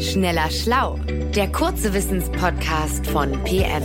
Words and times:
Schneller 0.00 0.50
Schlau, 0.50 1.00
der 1.34 1.50
kurze 1.50 1.94
Wissenspodcast 1.94 3.06
von 3.06 3.32
PM. 3.44 3.82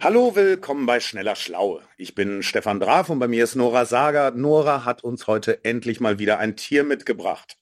Hallo, 0.00 0.34
willkommen 0.34 0.86
bei 0.86 0.98
Schneller 0.98 1.36
Schlau. 1.36 1.80
Ich 1.96 2.16
bin 2.16 2.42
Stefan 2.42 2.80
Draf 2.80 3.10
und 3.10 3.20
bei 3.20 3.28
mir 3.28 3.44
ist 3.44 3.54
Nora 3.54 3.84
Sager. 3.84 4.32
Nora 4.32 4.84
hat 4.84 5.04
uns 5.04 5.28
heute 5.28 5.64
endlich 5.64 6.00
mal 6.00 6.18
wieder 6.18 6.40
ein 6.40 6.56
Tier 6.56 6.82
mitgebracht. 6.82 7.58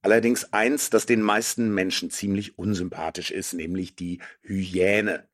Allerdings 0.00 0.52
eins, 0.52 0.90
das 0.90 1.06
den 1.06 1.22
meisten 1.22 1.74
Menschen 1.74 2.08
ziemlich 2.10 2.56
unsympathisch 2.56 3.32
ist, 3.32 3.52
nämlich 3.52 3.96
die 3.96 4.20
Hyäne. 4.42 5.28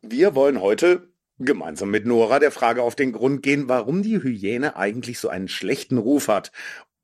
Wir 0.00 0.34
wollen 0.34 0.62
heute 0.62 1.12
gemeinsam 1.38 1.90
mit 1.90 2.06
Nora 2.06 2.38
der 2.38 2.50
Frage 2.50 2.82
auf 2.82 2.94
den 2.94 3.12
Grund 3.12 3.42
gehen, 3.42 3.68
warum 3.68 4.02
die 4.02 4.22
Hyäne 4.22 4.76
eigentlich 4.76 5.18
so 5.18 5.28
einen 5.28 5.48
schlechten 5.48 5.98
Ruf 5.98 6.28
hat 6.28 6.52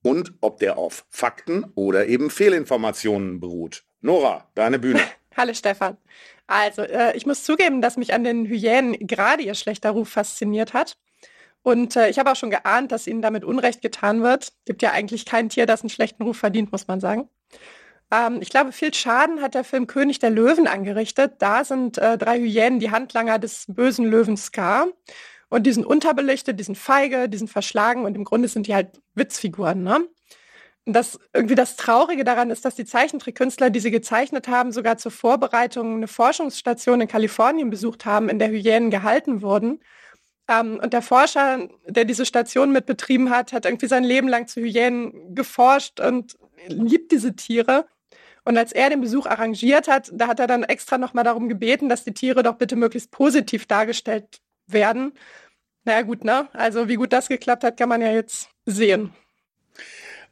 und 0.03 0.35
ob 0.41 0.59
der 0.59 0.77
auf 0.79 1.07
Fakten 1.09 1.65
oder 1.75 2.07
eben 2.07 2.31
Fehlinformationen 2.31 3.41
beruht. 3.41 3.85
Nora, 4.01 4.49
deine 4.55 4.79
Bühne. 4.79 5.01
Hallo 5.37 5.55
Stefan. 5.55 5.97
Also, 6.47 6.83
äh, 6.83 7.17
ich 7.17 7.27
muss 7.27 7.43
zugeben, 7.43 7.81
dass 7.81 7.97
mich 7.97 8.13
an 8.13 8.23
den 8.23 8.47
Hyänen 8.47 8.95
gerade 9.07 9.43
ihr 9.43 9.55
schlechter 9.55 9.91
Ruf 9.91 10.11
fasziniert 10.11 10.75
hat. 10.75 10.97
Und 11.63 11.97
äh, 11.97 12.11
ich 12.11 12.19
habe 12.19 12.31
auch 12.31 12.37
schon 12.37 12.51
geahnt, 12.51 12.93
dass 12.93 13.07
ihnen 13.07 13.23
damit 13.23 13.43
Unrecht 13.43 13.81
getan 13.81 14.23
wird. 14.23 14.53
Gibt 14.67 14.83
ja 14.83 14.93
eigentlich 14.93 15.25
kein 15.25 15.49
Tier, 15.49 15.65
das 15.65 15.81
einen 15.81 15.89
schlechten 15.89 16.23
Ruf 16.23 16.37
verdient, 16.37 16.71
muss 16.71 16.87
man 16.87 17.01
sagen. 17.01 17.29
Ähm, 18.15 18.39
ich 18.41 18.51
glaube, 18.51 18.73
viel 18.73 18.95
Schaden 18.95 19.43
hat 19.43 19.55
der 19.55 19.65
Film 19.65 19.87
König 19.87 20.19
der 20.21 20.31
Löwen 20.31 20.67
angerichtet. 20.67 21.35
Da 21.39 21.65
sind 21.65 21.99
äh, 21.99 22.17
drei 22.17 22.39
Hyänen 22.39 22.79
die 22.79 22.91
Handlanger 22.91 23.39
des 23.39 23.65
bösen 23.69 24.07
Löwen 24.07 24.37
Scar. 24.37 24.87
Und 25.49 25.65
die 25.65 25.73
sind 25.73 25.87
unterbelichtet, 25.87 26.59
die 26.59 26.65
sind 26.65 26.79
feige, 26.79 27.29
die 27.29 27.39
sind 27.39 27.51
verschlagen 27.51 28.05
und 28.05 28.17
im 28.17 28.25
Grunde 28.25 28.49
sind 28.49 28.67
die 28.67 28.75
halt 28.75 29.01
Witzfiguren. 29.15 29.83
Ne? 29.83 30.09
das 30.87 31.19
irgendwie 31.33 31.55
das 31.55 31.77
Traurige 31.77 32.25
daran 32.25 32.51
ist, 32.51 32.65
dass 32.67 32.75
die 32.75 32.85
Zeichentrickkünstler, 32.85 33.71
die 33.71 33.81
sie 33.81 33.91
gezeichnet 33.91 34.49
haben, 34.49 34.71
sogar 34.71 34.99
zur 34.99 35.13
Vorbereitung 35.13 35.97
eine 35.97 36.09
Forschungsstation 36.09 37.01
in 37.01 37.09
Kalifornien 37.09 37.71
besucht 37.71 38.05
haben, 38.05 38.29
in 38.29 38.39
der 38.39 38.51
Hyänen 38.51 38.91
gehalten 38.91 39.41
wurden. 39.41 39.81
Ähm, 40.47 40.79
und 40.83 40.93
der 40.93 41.01
Forscher, 41.01 41.69
der 41.89 42.05
diese 42.05 42.27
Station 42.27 42.71
mitbetrieben 42.71 43.31
hat, 43.31 43.55
hat 43.55 43.65
irgendwie 43.65 43.87
sein 43.87 44.05
Leben 44.05 44.29
lang 44.29 44.47
zu 44.47 44.61
Hyänen 44.61 45.35
geforscht 45.35 46.01
und 46.01 46.37
liebt 46.69 47.13
diese 47.13 47.35
Tiere. 47.35 47.87
Und 48.45 48.59
als 48.59 48.73
er 48.73 48.91
den 48.91 49.01
Besuch 49.01 49.27
arrangiert 49.27 49.89
hat, 49.89 50.11
da 50.13 50.29
hat 50.29 50.39
er 50.39 50.47
dann 50.47 50.65
extra 50.65 50.99
nochmal 50.99 51.25
darum 51.25 51.49
gebeten, 51.49 51.89
dass 51.89 52.05
die 52.05 52.13
Tiere 52.13 52.43
doch 52.43 52.57
bitte 52.57 52.77
möglichst 52.77 53.11
positiv 53.11 53.67
dargestellt 53.67 54.41
werden. 54.67 55.13
Naja 55.85 56.03
gut, 56.03 56.25
ne? 56.25 56.49
Also 56.53 56.89
wie 56.89 56.97
gut 56.97 57.13
das 57.13 57.29
geklappt 57.29 57.65
hat, 57.65 57.77
kann 57.77 57.89
man 57.89 58.03
ja 58.03 58.13
jetzt 58.13 58.49
sehen. 58.67 59.13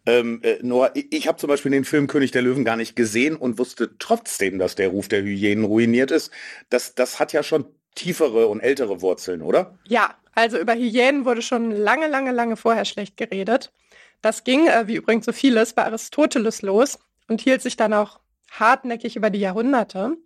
Ähm, 0.04 0.40
äh, 0.42 0.58
Noah, 0.62 0.90
ich 0.94 1.28
habe 1.28 1.38
zum 1.38 1.48
Beispiel 1.48 1.70
den 1.70 1.84
Film 1.84 2.06
König 2.06 2.32
der 2.32 2.42
Löwen 2.42 2.64
gar 2.64 2.76
nicht 2.76 2.96
gesehen 2.96 3.36
und 3.36 3.58
wusste 3.58 3.96
trotzdem, 3.98 4.58
dass 4.58 4.74
der 4.74 4.88
Ruf 4.88 5.08
der 5.08 5.22
Hyänen 5.22 5.64
ruiniert 5.64 6.10
ist. 6.10 6.32
Das, 6.70 6.94
das 6.94 7.20
hat 7.20 7.32
ja 7.32 7.42
schon 7.42 7.66
tiefere 7.94 8.48
und 8.48 8.60
ältere 8.60 9.00
Wurzeln, 9.00 9.42
oder? 9.42 9.78
Ja, 9.86 10.16
also 10.34 10.58
über 10.58 10.74
Hyänen 10.74 11.24
wurde 11.24 11.42
schon 11.42 11.70
lange, 11.70 12.08
lange, 12.08 12.32
lange 12.32 12.56
vorher 12.56 12.84
schlecht 12.84 13.16
geredet. 13.16 13.72
Das 14.22 14.44
ging, 14.44 14.66
äh, 14.66 14.86
wie 14.88 14.96
übrigens 14.96 15.26
so 15.26 15.32
vieles, 15.32 15.72
bei 15.74 15.84
Aristoteles 15.84 16.62
los 16.62 16.98
und 17.32 17.40
hielt 17.40 17.62
sich 17.62 17.76
dann 17.76 17.94
auch 17.94 18.20
hartnäckig 18.50 19.16
über 19.16 19.30
die 19.30 19.40
Jahrhunderte. 19.40 20.16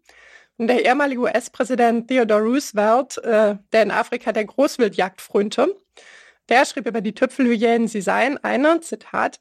Und 0.59 0.67
der 0.67 0.85
ehemalige 0.85 1.21
US-Präsident 1.21 2.09
Theodore 2.09 2.43
Roosevelt, 2.43 3.19
äh, 3.19 3.57
der 3.73 3.83
in 3.83 3.91
Afrika 3.91 4.33
der 4.33 4.45
Großwildjagd 4.45 5.21
frönte, 5.21 5.77
der 6.49 6.65
schrieb 6.65 6.87
über 6.87 7.01
die 7.01 7.15
Tüpfelhyänen, 7.15 7.87
sie 7.89 8.01
seien 8.01 8.43
eine, 8.43 8.81
Zitat, 8.81 9.39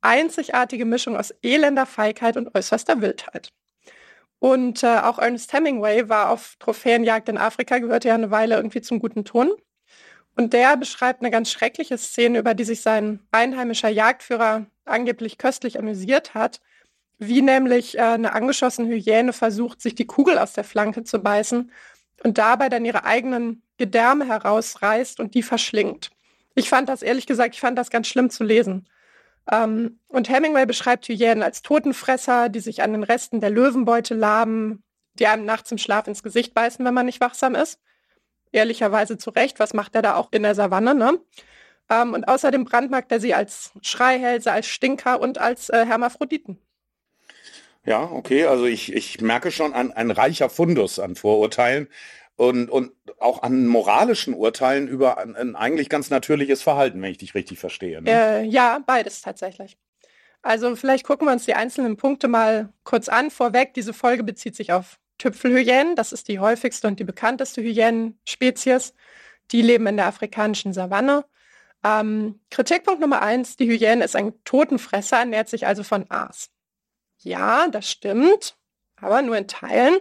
einzigartige 0.00 0.84
Mischung 0.84 1.16
aus 1.16 1.32
elender 1.42 1.86
Feigheit 1.86 2.36
und 2.36 2.54
äußerster 2.54 3.00
Wildheit. 3.00 3.52
Und 4.40 4.82
äh, 4.82 4.98
auch 4.98 5.18
Ernest 5.18 5.52
Hemingway 5.52 6.08
war 6.08 6.30
auf 6.30 6.56
Trophäenjagd 6.58 7.28
in 7.28 7.38
Afrika, 7.38 7.78
gehörte 7.78 8.08
ja 8.08 8.14
eine 8.14 8.30
Weile 8.30 8.56
irgendwie 8.56 8.82
zum 8.82 8.98
guten 8.98 9.24
Ton. 9.24 9.52
Und 10.36 10.52
der 10.52 10.76
beschreibt 10.76 11.20
eine 11.20 11.30
ganz 11.30 11.50
schreckliche 11.50 11.96
Szene, 11.96 12.40
über 12.40 12.54
die 12.54 12.64
sich 12.64 12.82
sein 12.82 13.20
einheimischer 13.30 13.88
Jagdführer 13.88 14.66
angeblich 14.84 15.38
köstlich 15.38 15.78
amüsiert 15.78 16.34
hat, 16.34 16.60
wie 17.18 17.42
nämlich 17.42 17.96
äh, 17.96 18.02
eine 18.02 18.32
angeschossene 18.32 18.88
Hyäne 18.88 19.32
versucht, 19.32 19.80
sich 19.80 19.94
die 19.94 20.06
Kugel 20.06 20.38
aus 20.38 20.52
der 20.52 20.64
Flanke 20.64 21.04
zu 21.04 21.18
beißen 21.18 21.70
und 22.22 22.38
dabei 22.38 22.68
dann 22.68 22.84
ihre 22.84 23.04
eigenen 23.04 23.62
Gedärme 23.78 24.26
herausreißt 24.26 25.20
und 25.20 25.34
die 25.34 25.42
verschlingt. 25.42 26.10
Ich 26.54 26.68
fand 26.68 26.88
das, 26.88 27.02
ehrlich 27.02 27.26
gesagt, 27.26 27.54
ich 27.54 27.60
fand 27.60 27.78
das 27.78 27.90
ganz 27.90 28.06
schlimm 28.06 28.30
zu 28.30 28.44
lesen. 28.44 28.88
Ähm, 29.50 29.98
und 30.08 30.28
Hemingway 30.28 30.66
beschreibt 30.66 31.08
Hyänen 31.08 31.42
als 31.42 31.62
Totenfresser, 31.62 32.48
die 32.48 32.60
sich 32.60 32.82
an 32.82 32.92
den 32.92 33.02
Resten 33.02 33.40
der 33.40 33.50
Löwenbeute 33.50 34.14
laben, 34.14 34.82
die 35.14 35.26
einem 35.26 35.44
nachts 35.44 35.70
im 35.70 35.78
Schlaf 35.78 36.06
ins 36.06 36.22
Gesicht 36.22 36.54
beißen, 36.54 36.84
wenn 36.84 36.94
man 36.94 37.06
nicht 37.06 37.20
wachsam 37.20 37.54
ist. 37.54 37.80
Ehrlicherweise 38.52 39.18
zu 39.18 39.30
Recht, 39.30 39.58
was 39.58 39.74
macht 39.74 39.94
er 39.94 40.02
da 40.02 40.14
auch 40.16 40.28
in 40.32 40.42
der 40.42 40.54
Savanne, 40.54 40.94
ne? 40.94 41.18
Ähm, 41.90 42.14
und 42.14 42.26
außerdem 42.28 42.64
brandmarkt 42.64 43.12
er 43.12 43.20
sie 43.20 43.34
als 43.34 43.72
Schreihälse, 43.82 44.52
als 44.52 44.66
Stinker 44.66 45.20
und 45.20 45.38
als 45.38 45.68
äh, 45.68 45.84
Hermaphroditen. 45.84 46.58
Ja, 47.86 48.02
okay, 48.10 48.46
also 48.46 48.64
ich, 48.64 48.92
ich 48.92 49.20
merke 49.20 49.50
schon 49.50 49.74
ein, 49.74 49.92
ein 49.92 50.10
reicher 50.10 50.48
Fundus 50.48 50.98
an 50.98 51.16
Vorurteilen 51.16 51.88
und, 52.36 52.70
und 52.70 52.92
auch 53.18 53.42
an 53.42 53.66
moralischen 53.66 54.34
Urteilen 54.34 54.88
über 54.88 55.18
ein, 55.18 55.36
ein 55.36 55.54
eigentlich 55.54 55.88
ganz 55.88 56.10
natürliches 56.10 56.62
Verhalten, 56.62 57.00
wenn 57.02 57.10
ich 57.10 57.18
dich 57.18 57.34
richtig 57.34 57.58
verstehe. 57.58 58.02
Ne? 58.02 58.10
Äh, 58.10 58.44
ja, 58.44 58.80
beides 58.84 59.20
tatsächlich. 59.20 59.76
Also 60.42 60.76
vielleicht 60.76 61.06
gucken 61.06 61.26
wir 61.26 61.32
uns 61.32 61.46
die 61.46 61.54
einzelnen 61.54 61.96
Punkte 61.96 62.28
mal 62.28 62.70
kurz 62.84 63.08
an. 63.08 63.30
Vorweg, 63.30 63.72
diese 63.74 63.94
Folge 63.94 64.24
bezieht 64.24 64.56
sich 64.56 64.72
auf 64.72 64.98
Tüpfelhyänen. 65.18 65.96
Das 65.96 66.12
ist 66.12 66.28
die 66.28 66.38
häufigste 66.38 66.86
und 66.86 67.00
die 67.00 67.04
bekannteste 67.04 67.62
Hyänenspezies. 67.62 68.94
Die 69.52 69.62
leben 69.62 69.86
in 69.86 69.96
der 69.96 70.06
afrikanischen 70.06 70.72
Savanne. 70.72 71.24
Ähm, 71.84 72.40
Kritikpunkt 72.50 73.00
Nummer 73.00 73.22
eins, 73.22 73.56
die 73.56 73.66
Hyäne 73.66 74.04
ist 74.04 74.16
ein 74.16 74.32
Totenfresser, 74.44 75.18
ernährt 75.18 75.48
sich 75.48 75.66
also 75.66 75.82
von 75.82 76.06
Aas. 76.10 76.50
Ja, 77.24 77.68
das 77.68 77.90
stimmt, 77.90 78.56
aber 78.96 79.22
nur 79.22 79.36
in 79.36 79.48
Teilen. 79.48 79.96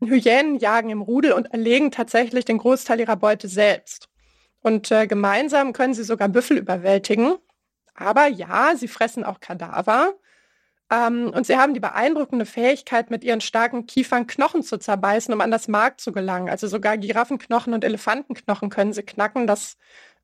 Hyänen 0.00 0.58
jagen 0.58 0.90
im 0.90 1.02
Rudel 1.02 1.32
und 1.32 1.46
erlegen 1.52 1.90
tatsächlich 1.90 2.44
den 2.44 2.58
Großteil 2.58 3.00
ihrer 3.00 3.16
Beute 3.16 3.48
selbst. 3.48 4.08
Und 4.60 4.90
äh, 4.90 5.06
gemeinsam 5.06 5.72
können 5.72 5.94
sie 5.94 6.04
sogar 6.04 6.28
Büffel 6.28 6.56
überwältigen. 6.58 7.36
Aber 7.94 8.26
ja, 8.26 8.74
sie 8.76 8.88
fressen 8.88 9.24
auch 9.24 9.40
Kadaver. 9.40 10.14
Ähm, 10.90 11.30
und 11.34 11.46
sie 11.46 11.56
haben 11.56 11.74
die 11.74 11.80
beeindruckende 11.80 12.46
Fähigkeit, 12.46 13.10
mit 13.10 13.24
ihren 13.24 13.40
starken 13.40 13.86
Kiefern 13.86 14.26
Knochen 14.26 14.62
zu 14.62 14.78
zerbeißen, 14.78 15.32
um 15.32 15.40
an 15.40 15.50
das 15.50 15.68
Mark 15.68 16.00
zu 16.00 16.12
gelangen. 16.12 16.48
Also 16.48 16.66
sogar 16.66 16.96
Giraffenknochen 16.96 17.74
und 17.74 17.84
Elefantenknochen 17.84 18.70
können 18.70 18.92
sie 18.92 19.02
knacken. 19.02 19.46
Das 19.46 19.76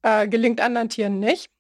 äh, 0.03 0.27
gelingt 0.27 0.61
anderen 0.61 0.89
Tieren 0.89 1.19
nicht. 1.19 1.51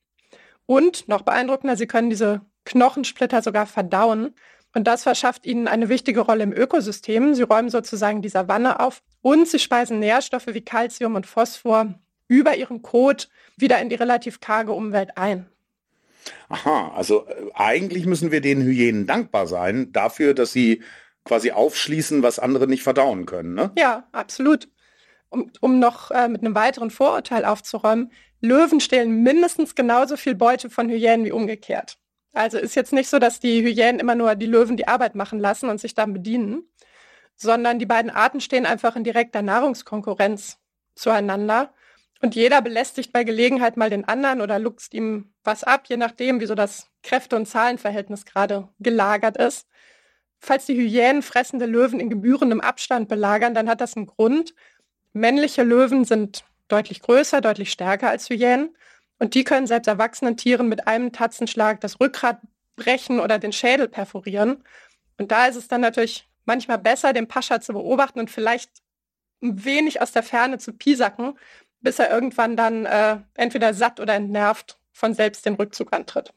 Und 0.66 1.08
noch 1.08 1.22
beeindruckender, 1.22 1.76
sie 1.76 1.86
können 1.86 2.10
diese 2.10 2.40
Knochensplitter 2.64 3.42
sogar 3.42 3.66
verdauen. 3.66 4.34
Und 4.74 4.86
das 4.86 5.02
verschafft 5.02 5.46
ihnen 5.46 5.66
eine 5.66 5.88
wichtige 5.88 6.20
Rolle 6.20 6.44
im 6.44 6.52
Ökosystem. 6.52 7.34
Sie 7.34 7.42
räumen 7.42 7.70
sozusagen 7.70 8.22
die 8.22 8.28
Savanne 8.28 8.80
auf 8.80 9.02
und 9.20 9.48
sie 9.48 9.58
speisen 9.58 9.98
Nährstoffe 9.98 10.46
wie 10.46 10.60
Calcium 10.60 11.16
und 11.16 11.26
Phosphor 11.26 11.94
über 12.28 12.56
ihren 12.56 12.82
Kot 12.82 13.28
wieder 13.56 13.80
in 13.80 13.88
die 13.88 13.96
relativ 13.96 14.40
karge 14.40 14.72
Umwelt 14.72 15.16
ein. 15.18 15.46
Aha, 16.48 16.92
also 16.94 17.26
äh, 17.26 17.50
eigentlich 17.54 18.06
müssen 18.06 18.30
wir 18.30 18.40
den 18.40 18.62
Hyänen 18.62 19.06
dankbar 19.06 19.46
sein 19.46 19.92
dafür, 19.92 20.34
dass 20.34 20.52
sie 20.52 20.82
quasi 21.24 21.50
aufschließen, 21.50 22.22
was 22.22 22.38
andere 22.38 22.66
nicht 22.66 22.82
verdauen 22.82 23.26
können, 23.26 23.54
ne? 23.54 23.72
Ja, 23.76 24.08
absolut. 24.12 24.68
Um, 25.28 25.50
um 25.60 25.78
noch 25.78 26.10
äh, 26.10 26.28
mit 26.28 26.42
einem 26.42 26.54
weiteren 26.54 26.90
Vorurteil 26.90 27.44
aufzuräumen, 27.44 28.10
Löwen 28.40 28.80
stehlen 28.80 29.22
mindestens 29.22 29.74
genauso 29.74 30.16
viel 30.16 30.34
Beute 30.34 30.70
von 30.70 30.88
Hyänen 30.88 31.24
wie 31.24 31.32
umgekehrt. 31.32 31.98
Also 32.32 32.58
ist 32.58 32.76
jetzt 32.76 32.92
nicht 32.92 33.08
so, 33.08 33.18
dass 33.18 33.40
die 33.40 33.62
Hyänen 33.62 33.98
immer 33.98 34.14
nur 34.14 34.34
die 34.34 34.46
Löwen 34.46 34.76
die 34.76 34.88
Arbeit 34.88 35.14
machen 35.14 35.38
lassen 35.40 35.68
und 35.68 35.80
sich 35.80 35.94
dann 35.94 36.12
bedienen, 36.12 36.62
sondern 37.34 37.78
die 37.78 37.86
beiden 37.86 38.10
Arten 38.10 38.40
stehen 38.40 38.66
einfach 38.66 38.96
in 38.96 39.04
direkter 39.04 39.42
Nahrungskonkurrenz 39.42 40.58
zueinander. 40.94 41.74
Und 42.22 42.34
jeder 42.34 42.60
belästigt 42.60 43.12
bei 43.12 43.24
Gelegenheit 43.24 43.76
mal 43.76 43.90
den 43.90 44.06
anderen 44.06 44.42
oder 44.42 44.58
luchst 44.58 44.92
ihm 44.92 45.32
was 45.42 45.64
ab, 45.64 45.84
je 45.88 45.96
nachdem, 45.96 46.40
wie 46.40 46.46
so 46.46 46.54
das 46.54 46.88
Kräfte- 47.02 47.36
und 47.36 47.46
Zahlenverhältnis 47.46 48.26
gerade 48.26 48.68
gelagert 48.78 49.38
ist. 49.38 49.66
Falls 50.38 50.66
die 50.66 50.76
Hyänen 50.76 51.22
fressende 51.22 51.66
Löwen 51.66 51.98
in 51.98 52.10
gebührendem 52.10 52.60
Abstand 52.60 53.08
belagern, 53.08 53.54
dann 53.54 53.68
hat 53.68 53.80
das 53.80 53.96
einen 53.96 54.06
Grund. 54.06 54.54
Männliche 55.12 55.62
Löwen 55.62 56.04
sind 56.04 56.44
deutlich 56.68 57.00
größer, 57.00 57.40
deutlich 57.40 57.72
stärker 57.72 58.10
als 58.10 58.28
Hyänen. 58.28 58.76
Und 59.20 59.34
die 59.34 59.44
können 59.44 59.66
selbst 59.68 59.86
erwachsenen 59.86 60.36
Tieren 60.36 60.68
mit 60.68 60.88
einem 60.88 61.12
Tatzenschlag 61.12 61.80
das 61.80 62.00
Rückgrat 62.00 62.40
brechen 62.74 63.20
oder 63.20 63.38
den 63.38 63.52
Schädel 63.52 63.86
perforieren. 63.86 64.64
Und 65.18 65.30
da 65.30 65.46
ist 65.46 65.56
es 65.56 65.68
dann 65.68 65.82
natürlich 65.82 66.26
manchmal 66.46 66.78
besser, 66.78 67.12
den 67.12 67.28
Pascha 67.28 67.60
zu 67.60 67.74
beobachten 67.74 68.18
und 68.18 68.30
vielleicht 68.30 68.70
ein 69.42 69.62
wenig 69.64 70.00
aus 70.00 70.12
der 70.12 70.22
Ferne 70.22 70.58
zu 70.58 70.72
piesacken, 70.72 71.38
bis 71.80 71.98
er 71.98 72.10
irgendwann 72.10 72.56
dann 72.56 72.86
äh, 72.86 73.18
entweder 73.34 73.74
satt 73.74 74.00
oder 74.00 74.14
entnervt 74.14 74.78
von 74.92 75.14
selbst 75.14 75.44
den 75.44 75.54
Rückzug 75.54 75.92
antritt. 75.92 76.32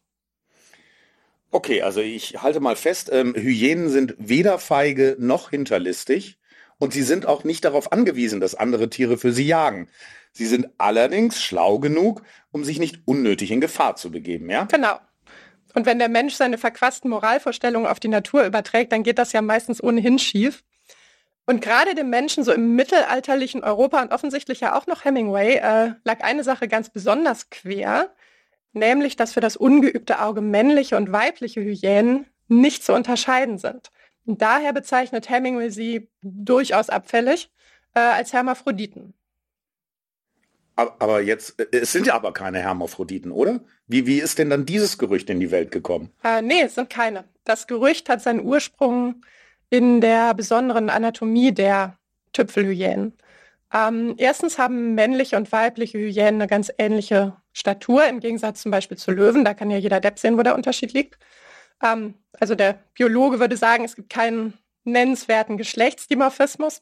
Okay, 1.51 1.83
also 1.83 2.01
ich 2.01 2.41
halte 2.41 2.59
mal 2.59 2.75
fest, 2.75 3.09
ähm, 3.13 3.33
Hyänen 3.35 3.89
sind 3.89 4.15
weder 4.17 4.59
feige 4.59 5.15
noch 5.19 5.51
hinterlistig 5.51 6.37
und 6.79 6.91
sie 6.93 7.03
sind 7.03 7.27
auch 7.27 7.43
nicht 7.43 7.63
darauf 7.63 7.91
angewiesen, 7.91 8.41
dass 8.41 8.55
andere 8.55 8.89
Tiere 8.89 9.17
für 9.17 9.31
sie 9.31 9.45
jagen. 9.45 9.87
Sie 10.33 10.47
sind 10.47 10.67
allerdings 10.79 11.41
schlau 11.41 11.79
genug, 11.79 12.23
um 12.51 12.63
sich 12.63 12.79
nicht 12.79 13.01
unnötig 13.05 13.51
in 13.51 13.61
Gefahr 13.61 13.95
zu 13.95 14.11
begeben, 14.11 14.49
ja? 14.49 14.65
Genau. 14.65 14.99
Und 15.75 15.85
wenn 15.85 15.99
der 15.99 16.09
Mensch 16.09 16.35
seine 16.35 16.57
verquasten 16.57 17.09
Moralvorstellungen 17.09 17.87
auf 17.87 17.99
die 17.99 18.07
Natur 18.07 18.45
überträgt, 18.45 18.91
dann 18.91 19.03
geht 19.03 19.17
das 19.19 19.31
ja 19.31 19.41
meistens 19.41 19.81
ohnehin 19.81 20.19
schief. 20.19 20.63
Und 21.45 21.61
gerade 21.61 21.93
dem 21.93 22.09
Menschen 22.09 22.43
so 22.43 22.51
im 22.51 22.75
mittelalterlichen 22.75 23.63
Europa 23.63 24.01
und 24.01 24.13
offensichtlich 24.13 24.61
ja 24.61 24.77
auch 24.77 24.87
noch 24.87 25.03
Hemingway 25.03 25.55
äh, 25.55 25.93
lag 26.03 26.21
eine 26.21 26.43
Sache 26.43 26.67
ganz 26.67 26.89
besonders 26.89 27.49
quer, 27.49 28.13
nämlich 28.71 29.15
dass 29.17 29.33
für 29.33 29.41
das 29.41 29.57
ungeübte 29.57 30.21
Auge 30.21 30.41
männliche 30.41 30.95
und 30.95 31.11
weibliche 31.11 31.61
Hyänen 31.61 32.27
nicht 32.47 32.83
zu 32.83 32.93
unterscheiden 32.93 33.57
sind. 33.57 33.91
Und 34.25 34.41
daher 34.41 34.73
bezeichnet 34.73 35.29
Hemingway 35.29 35.69
sie 35.69 36.09
durchaus 36.21 36.89
abfällig 36.89 37.51
äh, 37.93 37.99
als 37.99 38.31
Hermaphroditen. 38.31 39.13
Aber 40.75 41.21
jetzt, 41.21 41.59
äh, 41.59 41.67
es 41.71 41.91
sind 41.91 42.07
ja 42.07 42.15
aber 42.15 42.33
keine 42.33 42.59
Hermaphroditen, 42.59 43.31
oder? 43.31 43.59
Wie, 43.87 44.05
wie 44.07 44.19
ist 44.19 44.39
denn 44.39 44.49
dann 44.49 44.65
dieses 44.65 44.97
Gerücht 44.97 45.29
in 45.29 45.39
die 45.39 45.51
Welt 45.51 45.71
gekommen? 45.71 46.11
Äh, 46.23 46.41
nee, 46.41 46.61
es 46.61 46.75
sind 46.75 46.89
keine. 46.89 47.25
Das 47.43 47.67
Gerücht 47.67 48.09
hat 48.09 48.21
seinen 48.21 48.43
Ursprung 48.43 49.23
in 49.69 50.01
der 50.01 50.33
besonderen 50.33 50.89
Anatomie 50.89 51.51
der 51.51 51.97
Tüpfelhyänen. 52.31 53.13
Ähm, 53.73 54.15
erstens 54.17 54.57
haben 54.57 54.93
männliche 54.95 55.35
und 55.35 55.51
weibliche 55.51 55.97
Hyänen 55.97 56.41
eine 56.41 56.47
ganz 56.47 56.71
ähnliche 56.77 57.35
Statur, 57.53 58.05
im 58.05 58.19
Gegensatz 58.19 58.61
zum 58.61 58.71
Beispiel 58.71 58.97
zu 58.97 59.11
Löwen. 59.11 59.43
Da 59.43 59.53
kann 59.53 59.71
ja 59.71 59.77
jeder 59.77 59.99
Depp 59.99 60.19
sehen, 60.19 60.37
wo 60.37 60.43
der 60.43 60.55
Unterschied 60.55 60.93
liegt. 60.93 61.17
Ähm, 61.83 62.15
also 62.39 62.55
der 62.55 62.79
Biologe 62.93 63.39
würde 63.39 63.57
sagen, 63.57 63.83
es 63.83 63.95
gibt 63.95 64.09
keinen 64.09 64.53
nennenswerten 64.83 65.57
Geschlechtsdimorphismus. 65.57 66.81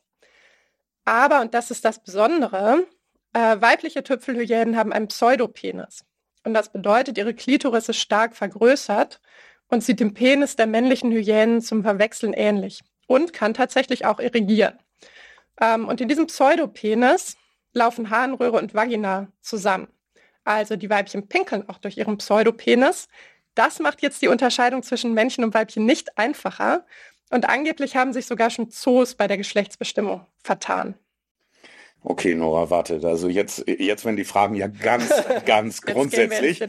Aber, 1.05 1.41
und 1.41 1.53
das 1.53 1.71
ist 1.71 1.85
das 1.85 2.03
Besondere, 2.03 2.85
äh, 3.33 3.61
weibliche 3.61 4.03
Tüpfelhyänen 4.03 4.75
haben 4.75 4.93
einen 4.93 5.07
Pseudopenis. 5.07 6.05
Und 6.43 6.53
das 6.53 6.71
bedeutet, 6.71 7.17
ihre 7.17 7.33
Klitoris 7.33 7.89
ist 7.89 7.97
stark 7.97 8.35
vergrößert 8.35 9.21
und 9.67 9.83
sieht 9.83 9.99
dem 9.99 10.13
Penis 10.13 10.55
der 10.55 10.67
männlichen 10.67 11.11
Hyänen 11.11 11.61
zum 11.61 11.83
Verwechseln 11.83 12.33
ähnlich 12.33 12.81
und 13.07 13.33
kann 13.33 13.53
tatsächlich 13.53 14.05
auch 14.05 14.19
irrigieren. 14.19 14.77
Ähm, 15.59 15.87
und 15.87 16.01
in 16.01 16.07
diesem 16.07 16.27
Pseudopenis 16.27 17.37
laufen 17.73 18.09
Harnröhre 18.09 18.57
und 18.57 18.73
Vagina 18.73 19.27
zusammen. 19.41 19.87
Also 20.43 20.75
die 20.75 20.89
Weibchen 20.89 21.27
pinkeln 21.27 21.69
auch 21.69 21.77
durch 21.77 21.97
ihren 21.97 22.17
Pseudopenis. 22.17 23.07
Das 23.53 23.79
macht 23.79 24.01
jetzt 24.01 24.21
die 24.21 24.27
Unterscheidung 24.27 24.81
zwischen 24.81 25.13
Männchen 25.13 25.43
und 25.43 25.53
Weibchen 25.53 25.85
nicht 25.85 26.17
einfacher. 26.17 26.85
Und 27.29 27.47
angeblich 27.47 27.95
haben 27.95 28.11
sich 28.11 28.25
sogar 28.25 28.49
schon 28.49 28.71
Zoos 28.71 29.15
bei 29.15 29.27
der 29.27 29.37
Geschlechtsbestimmung 29.37 30.25
vertan. 30.43 30.95
Okay, 32.03 32.33
Nora, 32.33 32.69
warte. 32.69 32.99
Also 33.03 33.29
jetzt, 33.29 33.63
jetzt 33.67 34.05
werden 34.05 34.17
die 34.17 34.23
Fragen 34.23 34.55
ja 34.55 34.67
ganz, 34.67 35.11
ganz 35.45 35.81
grundsätzlich. 35.81 36.63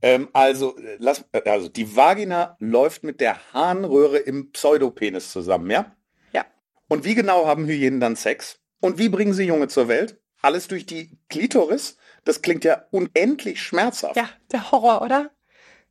Ähm, 0.00 0.28
also, 0.32 0.76
lass, 0.98 1.24
also 1.44 1.68
die 1.68 1.94
Vagina 1.96 2.56
läuft 2.58 3.04
mit 3.04 3.20
der 3.20 3.52
Harnröhre 3.52 4.18
im 4.18 4.50
Pseudopenis 4.50 5.30
zusammen, 5.30 5.70
ja? 5.70 5.94
Ja. 6.32 6.44
Und 6.88 7.04
wie 7.04 7.14
genau 7.14 7.46
haben 7.46 7.66
Hyänen 7.66 8.00
dann 8.00 8.16
Sex? 8.16 8.58
Und 8.80 8.98
wie 8.98 9.08
bringen 9.08 9.32
sie 9.32 9.44
Junge 9.44 9.68
zur 9.68 9.86
Welt? 9.86 10.20
Alles 10.40 10.66
durch 10.66 10.84
die 10.84 11.16
Klitoris? 11.28 11.96
Das 12.24 12.42
klingt 12.42 12.64
ja 12.64 12.84
unendlich 12.90 13.62
schmerzhaft. 13.62 14.16
Ja, 14.16 14.28
der 14.50 14.72
Horror, 14.72 15.02
oder? 15.02 15.30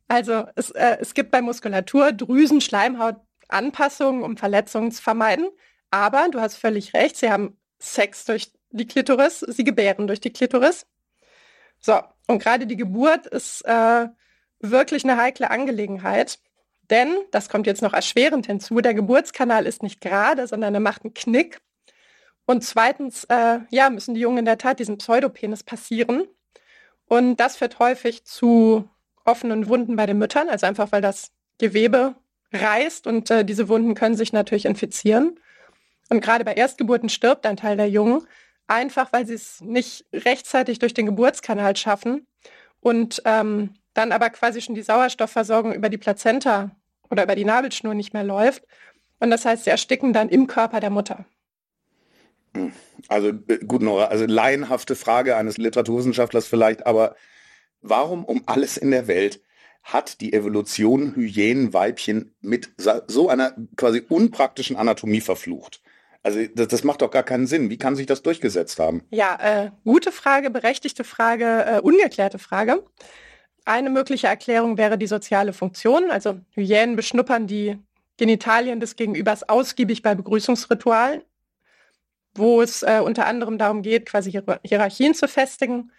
Also 0.08 0.44
es, 0.56 0.70
äh, 0.72 0.98
es 1.00 1.14
gibt 1.14 1.30
bei 1.30 1.40
Muskulatur 1.40 2.12
Drüsen, 2.12 2.60
Schleimhaut 2.60 3.16
Anpassungen, 3.48 4.22
um 4.22 4.36
Verletzungen 4.36 4.92
zu 4.92 5.02
vermeiden. 5.02 5.48
Aber 5.90 6.28
du 6.30 6.40
hast 6.40 6.56
völlig 6.56 6.92
recht, 6.92 7.16
sie 7.16 7.30
haben 7.30 7.58
Sex 7.78 8.24
durch 8.26 8.52
die 8.72 8.86
Klitoris, 8.86 9.40
sie 9.40 9.64
gebären 9.64 10.06
durch 10.06 10.20
die 10.20 10.32
Klitoris. 10.32 10.86
So, 11.80 12.00
und 12.26 12.42
gerade 12.42 12.66
die 12.66 12.76
Geburt 12.76 13.26
ist 13.26 13.64
äh, 13.64 14.06
wirklich 14.60 15.04
eine 15.04 15.16
heikle 15.16 15.50
Angelegenheit. 15.50 16.38
Denn, 16.90 17.16
das 17.30 17.48
kommt 17.48 17.66
jetzt 17.66 17.82
noch 17.82 17.92
erschwerend 17.92 18.46
hinzu, 18.46 18.80
der 18.80 18.94
Geburtskanal 18.94 19.66
ist 19.66 19.82
nicht 19.82 20.00
gerade, 20.00 20.46
sondern 20.46 20.74
er 20.74 20.80
macht 20.80 21.04
einen 21.04 21.14
Knick. 21.14 21.60
Und 22.44 22.64
zweitens, 22.64 23.24
äh, 23.24 23.60
ja, 23.70 23.88
müssen 23.88 24.14
die 24.14 24.20
Jungen 24.20 24.38
in 24.38 24.44
der 24.44 24.58
Tat 24.58 24.78
diesen 24.78 24.98
Pseudopenis 24.98 25.62
passieren. 25.62 26.26
Und 27.06 27.36
das 27.36 27.56
führt 27.56 27.78
häufig 27.78 28.24
zu 28.24 28.88
offenen 29.24 29.68
Wunden 29.68 29.96
bei 29.96 30.06
den 30.06 30.18
Müttern, 30.18 30.48
also 30.48 30.66
einfach 30.66 30.90
weil 30.92 31.02
das 31.02 31.32
Gewebe 31.58 32.16
reißt 32.52 33.06
und 33.06 33.30
äh, 33.30 33.44
diese 33.44 33.68
Wunden 33.68 33.94
können 33.94 34.16
sich 34.16 34.32
natürlich 34.32 34.64
infizieren. 34.64 35.38
Und 36.10 36.20
gerade 36.20 36.44
bei 36.44 36.54
Erstgeburten 36.54 37.08
stirbt 37.08 37.46
ein 37.46 37.56
Teil 37.56 37.76
der 37.76 37.88
Jungen, 37.88 38.26
einfach 38.72 39.12
weil 39.12 39.26
sie 39.26 39.34
es 39.34 39.60
nicht 39.60 40.06
rechtzeitig 40.12 40.78
durch 40.78 40.94
den 40.94 41.06
Geburtskanal 41.06 41.76
schaffen 41.76 42.26
und 42.80 43.22
ähm, 43.24 43.74
dann 43.94 44.12
aber 44.12 44.30
quasi 44.30 44.60
schon 44.60 44.74
die 44.74 44.82
Sauerstoffversorgung 44.82 45.74
über 45.74 45.88
die 45.88 45.98
Plazenta 45.98 46.70
oder 47.10 47.24
über 47.24 47.36
die 47.36 47.44
Nabelschnur 47.44 47.94
nicht 47.94 48.14
mehr 48.14 48.24
läuft. 48.24 48.64
Und 49.20 49.30
das 49.30 49.44
heißt, 49.44 49.64
sie 49.64 49.70
ersticken 49.70 50.12
dann 50.12 50.30
im 50.30 50.46
Körper 50.46 50.80
der 50.80 50.90
Mutter. 50.90 51.26
Also 53.08 53.28
äh, 53.28 53.58
gut, 53.66 53.82
Nora, 53.82 54.06
also 54.06 54.24
laienhafte 54.26 54.96
Frage 54.96 55.36
eines 55.36 55.58
Literaturwissenschaftlers 55.58 56.46
vielleicht, 56.46 56.86
aber 56.86 57.14
warum 57.82 58.24
um 58.24 58.42
alles 58.46 58.76
in 58.76 58.90
der 58.90 59.06
Welt 59.06 59.40
hat 59.82 60.20
die 60.20 60.32
Evolution 60.32 61.14
Hyänenweibchen 61.16 62.34
mit 62.40 62.70
so 62.78 63.28
einer 63.28 63.54
quasi 63.76 64.02
unpraktischen 64.08 64.76
Anatomie 64.76 65.20
verflucht? 65.20 65.82
Also 66.22 66.40
das, 66.54 66.68
das, 66.68 66.84
macht 66.84 67.02
doch 67.02 67.10
gar 67.10 67.24
keinen 67.24 67.46
Sinn. 67.46 67.68
Wie 67.68 67.78
kann 67.78 67.96
sich 67.96 68.06
das 68.06 68.22
durchgesetzt 68.22 68.78
haben? 68.78 69.02
Ja, 69.10 69.38
äh, 69.40 69.70
gute 69.84 70.12
Frage, 70.12 70.50
berechtigte 70.50 71.02
Frage, 71.02 71.64
äh, 71.66 71.80
ungeklärte 71.80 72.38
Frage. 72.38 72.84
Eine 73.64 73.90
mögliche 73.90 74.28
Erklärung 74.28 74.78
wäre 74.78 74.98
die 74.98 75.06
soziale 75.06 75.52
Funktion. 75.52 76.10
Also 76.10 76.40
Hyänen 76.50 76.96
beschnuppern 76.96 77.46
die 77.46 77.78
Genitalien 78.18 78.78
des 78.78 78.94
Gegenübers 78.96 79.48
ausgiebig 79.48 80.02
bei 80.02 80.14
Begrüßungsritualen, 80.14 81.22
wo 82.34 82.62
es 82.62 82.82
äh, 82.82 83.00
unter 83.04 83.26
anderem 83.26 83.58
darum 83.58 83.82
geht, 83.82 84.06
quasi 84.06 84.30
Hier 84.30 84.60
Hierarchien 84.64 85.14
zu 85.14 85.26
festigen. 85.26 85.90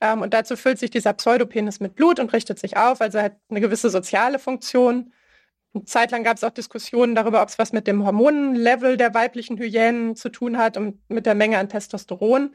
Ähm, 0.00 0.20
und 0.20 0.34
dazu 0.34 0.56
füllt 0.56 0.78
sich 0.78 0.90
dieser 0.90 1.14
Pseudopenis 1.14 1.80
mit 1.80 1.94
Blut 1.94 2.20
und 2.20 2.32
richtet 2.32 2.58
sich 2.58 2.76
auf, 2.76 3.00
also 3.00 3.20
hat 3.20 3.36
eine 3.48 3.60
gewisse 3.60 3.88
soziale 3.90 4.38
Funktion. 4.38 5.12
Eine 5.72 5.84
Zeit 5.84 6.10
lang 6.10 6.24
gab 6.24 6.36
es 6.36 6.44
auch 6.44 6.50
Diskussionen 6.50 7.14
darüber, 7.14 7.42
ob 7.42 7.48
es 7.48 7.58
was 7.58 7.72
mit 7.72 7.86
dem 7.86 8.04
Hormonlevel 8.04 8.96
der 8.96 9.14
weiblichen 9.14 9.56
Hyänen 9.58 10.16
zu 10.16 10.28
tun 10.28 10.58
hat 10.58 10.76
und 10.76 10.98
mit 11.08 11.26
der 11.26 11.34
Menge 11.34 11.58
an 11.58 11.68
Testosteron. 11.68 12.54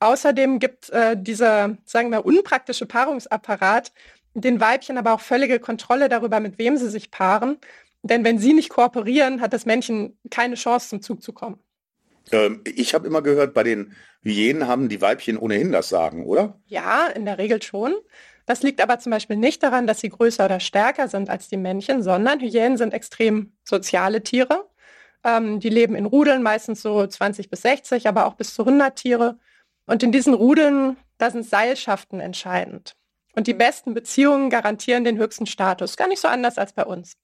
Außerdem 0.00 0.58
gibt 0.58 0.90
äh, 0.90 1.16
dieser, 1.18 1.78
sagen 1.84 2.10
wir, 2.10 2.26
unpraktische 2.26 2.86
Paarungsapparat 2.86 3.92
den 4.34 4.60
Weibchen 4.60 4.98
aber 4.98 5.14
auch 5.14 5.20
völlige 5.20 5.58
Kontrolle 5.58 6.08
darüber, 6.08 6.40
mit 6.40 6.58
wem 6.58 6.76
sie 6.76 6.90
sich 6.90 7.10
paaren. 7.10 7.58
Denn 8.02 8.24
wenn 8.24 8.38
sie 8.38 8.52
nicht 8.52 8.68
kooperieren, 8.68 9.40
hat 9.40 9.52
das 9.52 9.66
Männchen 9.66 10.18
keine 10.30 10.54
Chance, 10.54 10.90
zum 10.90 11.02
Zug 11.02 11.22
zu 11.22 11.32
kommen. 11.32 11.58
Ähm, 12.30 12.62
ich 12.64 12.94
habe 12.94 13.06
immer 13.06 13.22
gehört, 13.22 13.54
bei 13.54 13.62
den 13.62 13.94
Hyänen 14.22 14.66
haben 14.66 14.88
die 14.88 15.00
Weibchen 15.00 15.38
ohnehin 15.38 15.72
das 15.72 15.88
Sagen, 15.88 16.26
oder? 16.26 16.60
Ja, 16.66 17.06
in 17.06 17.24
der 17.24 17.38
Regel 17.38 17.62
schon. 17.62 17.94
Das 18.46 18.62
liegt 18.62 18.80
aber 18.80 18.98
zum 19.00 19.10
Beispiel 19.10 19.36
nicht 19.36 19.62
daran, 19.62 19.86
dass 19.86 20.00
sie 20.00 20.08
größer 20.08 20.44
oder 20.44 20.60
stärker 20.60 21.08
sind 21.08 21.28
als 21.28 21.48
die 21.48 21.56
Männchen, 21.56 22.02
sondern 22.02 22.40
Hyänen 22.40 22.78
sind 22.78 22.94
extrem 22.94 23.52
soziale 23.64 24.22
Tiere. 24.22 24.68
Ähm, 25.24 25.58
die 25.58 25.68
leben 25.68 25.96
in 25.96 26.06
Rudeln, 26.06 26.42
meistens 26.42 26.80
so 26.80 27.06
20 27.06 27.50
bis 27.50 27.62
60, 27.62 28.06
aber 28.08 28.26
auch 28.26 28.34
bis 28.34 28.54
zu 28.54 28.62
100 28.62 28.96
Tiere. 28.96 29.38
Und 29.86 30.02
in 30.04 30.12
diesen 30.12 30.32
Rudeln, 30.32 30.96
da 31.18 31.30
sind 31.30 31.44
Seilschaften 31.44 32.20
entscheidend. 32.20 32.94
Und 33.34 33.48
die 33.48 33.54
besten 33.54 33.94
Beziehungen 33.94 34.48
garantieren 34.48 35.04
den 35.04 35.18
höchsten 35.18 35.46
Status. 35.46 35.96
Gar 35.96 36.08
nicht 36.08 36.20
so 36.20 36.28
anders 36.28 36.56
als 36.56 36.72
bei 36.72 36.84
uns. 36.84 37.16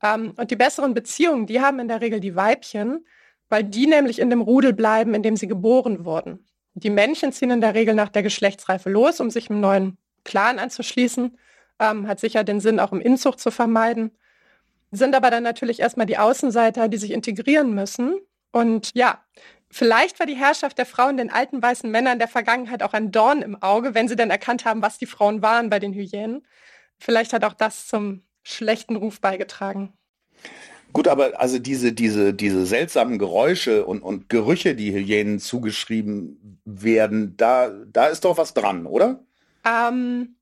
Ähm, 0.00 0.32
und 0.36 0.52
die 0.52 0.56
besseren 0.56 0.94
Beziehungen, 0.94 1.46
die 1.46 1.60
haben 1.60 1.80
in 1.80 1.88
der 1.88 2.00
Regel 2.00 2.20
die 2.20 2.36
Weibchen, 2.36 3.04
weil 3.48 3.64
die 3.64 3.86
nämlich 3.88 4.20
in 4.20 4.30
dem 4.30 4.42
Rudel 4.42 4.72
bleiben, 4.72 5.12
in 5.14 5.22
dem 5.22 5.36
sie 5.36 5.48
geboren 5.48 6.04
wurden. 6.04 6.46
Die 6.74 6.90
Männchen 6.90 7.32
ziehen 7.32 7.50
in 7.50 7.60
der 7.60 7.74
Regel 7.74 7.94
nach 7.94 8.10
der 8.10 8.22
Geschlechtsreife 8.22 8.90
los, 8.90 9.20
um 9.20 9.30
sich 9.30 9.50
einem 9.50 9.60
neuen 9.60 9.98
Clan 10.26 10.58
anzuschließen. 10.58 11.38
Ähm, 11.78 12.06
hat 12.06 12.20
sicher 12.20 12.44
den 12.44 12.60
Sinn, 12.60 12.80
auch 12.80 12.92
im 12.92 13.00
Inzucht 13.00 13.40
zu 13.40 13.50
vermeiden. 13.50 14.10
Sind 14.90 15.14
aber 15.14 15.30
dann 15.30 15.42
natürlich 15.42 15.80
erstmal 15.80 16.06
die 16.06 16.18
Außenseiter, 16.18 16.88
die 16.88 16.98
sich 16.98 17.12
integrieren 17.12 17.74
müssen. 17.74 18.18
Und 18.52 18.90
ja, 18.94 19.24
vielleicht 19.70 20.18
war 20.18 20.26
die 20.26 20.36
Herrschaft 20.36 20.78
der 20.78 20.86
Frauen 20.86 21.16
den 21.16 21.30
alten 21.30 21.62
weißen 21.62 21.90
Männern 21.90 22.18
der 22.18 22.28
Vergangenheit 22.28 22.82
auch 22.82 22.92
ein 22.92 23.12
Dorn 23.12 23.42
im 23.42 23.60
Auge, 23.62 23.94
wenn 23.94 24.08
sie 24.08 24.16
dann 24.16 24.30
erkannt 24.30 24.64
haben, 24.64 24.82
was 24.82 24.98
die 24.98 25.06
Frauen 25.06 25.42
waren 25.42 25.70
bei 25.70 25.78
den 25.78 25.92
Hyänen. 25.92 26.46
Vielleicht 26.98 27.32
hat 27.32 27.44
auch 27.44 27.54
das 27.54 27.86
zum 27.86 28.22
schlechten 28.42 28.96
Ruf 28.96 29.20
beigetragen. 29.20 29.92
Gut, 30.92 31.08
aber 31.08 31.38
also 31.38 31.58
diese, 31.58 31.92
diese, 31.92 32.32
diese 32.32 32.64
seltsamen 32.64 33.18
Geräusche 33.18 33.84
und, 33.84 34.00
und 34.00 34.30
Gerüche, 34.30 34.74
die 34.74 34.92
Hyänen 34.92 35.40
zugeschrieben 35.40 36.60
werden, 36.64 37.36
da, 37.36 37.68
da 37.68 38.06
ist 38.06 38.24
doch 38.24 38.38
was 38.38 38.54
dran, 38.54 38.86
oder? 38.86 39.25
Ähm, 39.66 40.36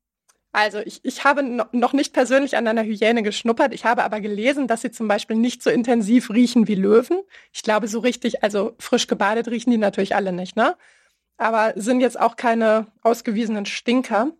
Also 0.53 0.79
ich, 0.79 1.01
ich 1.05 1.25
habe 1.25 1.43
noch 1.43 1.93
nicht 1.93 2.13
persönlich 2.13 2.57
an 2.57 2.67
einer 2.67 2.83
Hyäne 2.83 3.23
geschnuppert. 3.23 3.73
Ich 3.73 3.85
habe 3.85 4.03
aber 4.05 4.21
gelesen, 4.21 4.67
dass 4.67 4.81
sie 4.81 4.91
zum 4.91 5.07
Beispiel 5.07 5.37
nicht 5.37 5.63
so 5.63 5.69
intensiv 5.69 6.31
riechen 6.31 6.67
wie 6.67 6.75
Löwen. 6.75 7.21
Ich 7.53 7.63
glaube, 7.63 7.87
so 7.89 7.99
richtig, 7.99 8.43
also 8.43 8.75
frisch 8.79 9.07
gebadet 9.07 9.49
riechen 9.49 9.71
die 9.71 9.77
natürlich 9.79 10.15
alle 10.15 10.31
nicht, 10.33 10.55
ne? 10.57 10.77
Aber 11.37 11.73
sind 11.77 12.01
jetzt 12.01 12.19
auch 12.19 12.37
keine 12.37 12.87
ausgewiesenen 13.03 13.65
Stinker. 13.65 14.31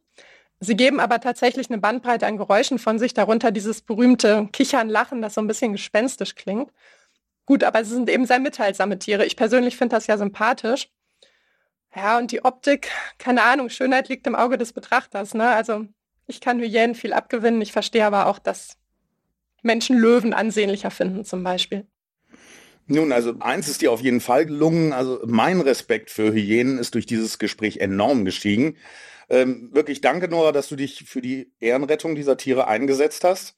Sie 0.62 0.76
geben 0.78 1.00
aber 1.02 1.20
tatsächlich 1.22 1.70
eine 1.70 1.80
Bandbreite 1.80 2.28
an 2.28 2.38
Geräuschen 2.38 2.80
von 2.80 3.00
sich, 3.00 3.14
darunter 3.14 3.52
dieses 3.52 3.82
berühmte 3.84 4.50
Kichern, 4.54 4.90
Lachen, 4.90 5.22
das 5.22 5.36
so 5.36 5.42
ein 5.42 5.48
bisschen 5.48 5.74
gespenstisch 5.74 6.36
klingt. 6.36 6.72
Gut, 7.46 7.64
aber 7.64 7.84
sie 7.86 7.94
sind 7.96 8.10
eben 8.10 8.26
sehr 8.28 8.40
mitteilsame 8.40 9.00
Tiere. 9.00 9.26
Ich 9.26 9.38
persönlich 9.38 9.78
finde 9.78 9.96
das 9.98 10.08
ja 10.08 10.18
sympathisch. 10.18 10.90
Ja, 11.96 12.18
und 12.18 12.32
die 12.32 12.44
Optik, 12.44 12.90
keine 13.18 13.44
Ahnung, 13.44 13.70
Schönheit 13.70 14.10
liegt 14.10 14.28
im 14.28 14.36
Auge 14.36 14.58
des 14.58 14.74
Betrachters. 14.74 15.34
Ne? 15.34 15.48
Also 15.48 15.86
ich 16.28 16.42
kann 16.42 16.60
Hyänen 16.60 16.96
viel 16.96 17.14
abgewinnen. 17.14 17.62
Ich 17.62 17.72
verstehe 17.72 18.06
aber 18.06 18.28
auch, 18.28 18.40
dass 18.40 18.78
Menschen 19.62 19.98
Löwen 19.98 20.34
ansehnlicher 20.34 20.92
finden 20.92 21.24
zum 21.24 21.44
Beispiel. 21.44 21.88
Nun, 22.88 23.12
also 23.12 23.34
eins 23.40 23.68
ist 23.68 23.82
dir 23.82 23.92
auf 23.92 24.02
jeden 24.02 24.22
Fall 24.22 24.46
gelungen. 24.46 24.94
Also 24.94 25.22
mein 25.26 25.62
Respekt 25.62 26.12
für 26.12 26.34
Hyänen 26.34 26.78
ist 26.78 26.94
durch 26.94 27.06
dieses 27.06 27.40
Gespräch 27.40 27.78
enorm 27.78 28.26
gestiegen. 28.26 28.78
Ähm, 29.30 29.70
wirklich 29.74 30.02
danke, 30.02 30.28
Nora, 30.28 30.52
dass 30.52 30.68
du 30.68 30.76
dich 30.76 31.06
für 31.06 31.22
die 31.22 31.52
Ehrenrettung 31.60 32.16
dieser 32.16 32.38
Tiere 32.38 32.68
eingesetzt 32.68 33.24
hast. 33.24 33.56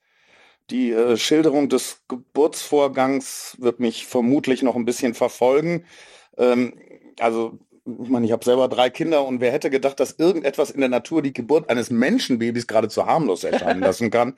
Die 0.70 0.92
äh, 0.92 1.16
Schilderung 1.16 1.68
des 1.68 2.02
Geburtsvorgangs 2.08 3.56
wird 3.58 3.80
mich 3.80 4.06
vermutlich 4.06 4.62
noch 4.62 4.76
ein 4.76 4.84
bisschen 4.84 5.12
verfolgen. 5.14 5.84
Ähm, 6.38 6.74
also 7.18 7.58
ich 8.02 8.08
meine, 8.08 8.26
ich 8.26 8.32
habe 8.32 8.44
selber 8.44 8.68
drei 8.68 8.90
Kinder 8.90 9.24
und 9.24 9.40
wer 9.40 9.52
hätte 9.52 9.70
gedacht, 9.70 9.98
dass 10.00 10.12
irgendetwas 10.12 10.70
in 10.70 10.80
der 10.80 10.88
Natur 10.88 11.22
die 11.22 11.32
Geburt 11.32 11.70
eines 11.70 11.90
Menschenbabys 11.90 12.66
geradezu 12.66 13.06
harmlos 13.06 13.44
erscheinen 13.44 13.80
lassen 13.88 14.10
kann. 14.10 14.34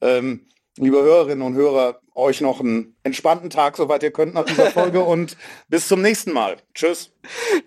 Ähm, 0.00 0.46
liebe 0.76 1.02
Hörerinnen 1.02 1.42
und 1.42 1.54
Hörer, 1.54 2.00
euch 2.14 2.40
noch 2.40 2.60
einen 2.60 2.96
entspannten 3.02 3.50
Tag, 3.50 3.76
soweit 3.76 4.02
ihr 4.02 4.10
könnt 4.10 4.34
nach 4.34 4.44
dieser 4.44 4.70
Folge 4.70 5.02
und 5.02 5.36
bis 5.68 5.88
zum 5.88 6.02
nächsten 6.02 6.32
Mal. 6.32 6.56
Tschüss. 6.74 7.12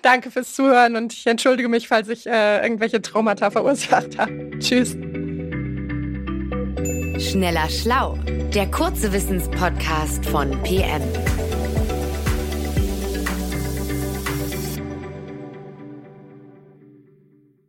Danke 0.01 0.29
fürs 0.29 0.53
Zuhören 0.53 0.95
und 0.95 1.13
ich 1.13 1.25
entschuldige 1.25 1.69
mich, 1.69 1.87
falls 1.87 2.09
ich 2.09 2.27
äh, 2.27 2.61
irgendwelche 2.61 3.01
Traumata 3.01 3.49
verursacht 3.49 4.17
habe. 4.17 4.51
Tschüss. 4.59 4.95
Schneller 7.19 7.69
Schlau, 7.69 8.17
der 8.53 8.69
kurze 8.69 9.13
Wissenspodcast 9.13 10.25
von 10.25 10.51
PM. 10.63 11.01